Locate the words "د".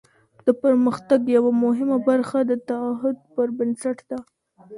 0.45-0.47, 2.49-2.51